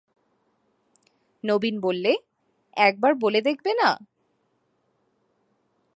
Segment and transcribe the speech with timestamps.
[1.43, 2.11] নবীন বললে,
[2.77, 3.89] একবার বলে দেখবে না?